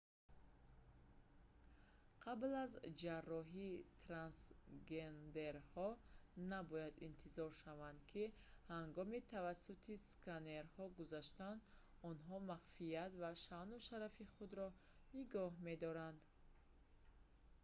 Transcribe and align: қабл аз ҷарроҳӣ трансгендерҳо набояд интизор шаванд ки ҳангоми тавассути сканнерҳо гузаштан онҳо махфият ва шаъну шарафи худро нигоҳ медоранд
қабл 2.23 2.53
аз 2.65 2.71
ҷарроҳӣ 3.01 3.69
трансгендерҳо 4.05 5.87
набояд 6.53 6.93
интизор 7.09 7.51
шаванд 7.63 7.99
ки 8.11 8.23
ҳангоми 8.73 9.19
тавассути 9.33 9.93
сканнерҳо 10.11 10.83
гузаштан 10.99 11.55
онҳо 12.09 12.35
махфият 12.49 13.11
ва 13.21 13.31
шаъну 13.45 13.77
шарафи 13.87 14.23
худро 14.33 14.67
нигоҳ 15.17 15.51
медоранд 15.67 16.19